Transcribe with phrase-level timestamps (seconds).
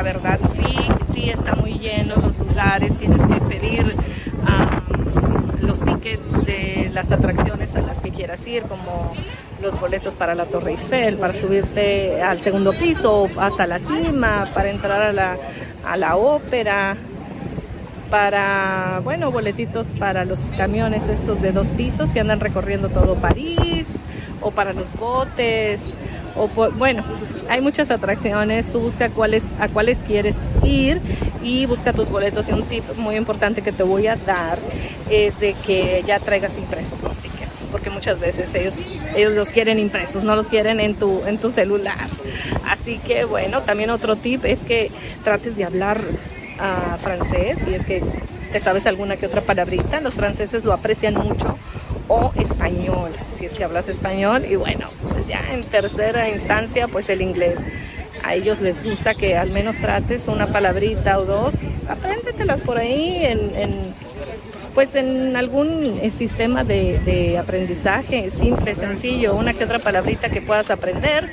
[0.00, 0.78] la verdad sí,
[1.12, 3.94] sí está muy lleno los lugares, tienes que pedir
[5.60, 9.12] los tickets de las atracciones a las que quieras ir, como
[9.60, 14.70] los boletos para la Torre Eiffel, para subirte al segundo piso, hasta la cima, para
[14.70, 15.36] entrar a la,
[15.84, 16.96] a la ópera,
[18.08, 23.86] para, bueno, boletitos para los camiones estos de dos pisos que andan recorriendo todo París,
[24.40, 25.78] o para los botes,
[26.36, 27.02] o bueno,
[27.48, 31.00] hay muchas atracciones, tú busca a cuáles quieres ir
[31.42, 32.48] y busca tus boletos.
[32.48, 34.58] Y un tip muy importante que te voy a dar
[35.10, 38.74] es de que ya traigas impresos los tickets, porque muchas veces ellos,
[39.16, 42.08] ellos los quieren impresos, no los quieren en tu, en tu celular.
[42.64, 44.90] Así que bueno, también otro tip es que
[45.24, 48.02] trates de hablar uh, francés y es que
[48.52, 51.56] te sabes alguna que otra palabrita, los franceses lo aprecian mucho
[52.08, 54.44] o español, si es que hablas español.
[54.44, 54.88] Y bueno,
[55.30, 57.58] ya en tercera instancia, pues el inglés.
[58.22, 61.54] A ellos les gusta que al menos trates una palabrita o dos,
[61.88, 63.94] apréndetelas por ahí en,
[64.74, 70.70] pues en algún sistema de, de, aprendizaje simple, sencillo, una que otra palabrita que puedas
[70.70, 71.30] aprender,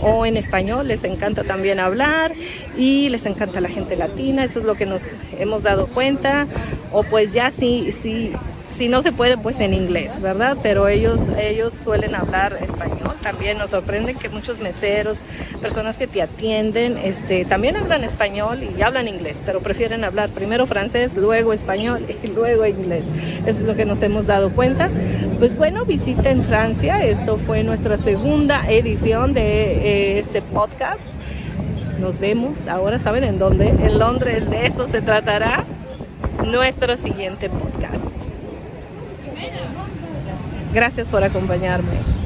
[0.00, 2.32] o en español, les encanta también hablar
[2.76, 5.02] y les encanta la gente latina, eso es lo que nos
[5.38, 6.46] hemos dado cuenta,
[6.90, 8.32] o pues ya sí, sí
[8.76, 10.56] si no se puede, pues en inglés, ¿verdad?
[10.62, 13.14] Pero ellos, ellos suelen hablar español.
[13.22, 15.22] También nos sorprende que muchos meseros,
[15.60, 20.66] personas que te atienden, este, también hablan español y hablan inglés, pero prefieren hablar primero
[20.66, 23.04] francés, luego español y luego inglés.
[23.46, 24.90] Eso es lo que nos hemos dado cuenta.
[25.38, 27.04] Pues bueno, visita en Francia.
[27.04, 31.02] Esto fue nuestra segunda edición de eh, este podcast.
[31.98, 33.68] Nos vemos ahora, ¿saben en dónde?
[33.68, 34.48] En Londres.
[34.48, 35.64] De eso se tratará
[36.44, 38.19] nuestro siguiente podcast.
[40.72, 42.19] Gracias por acompañarme.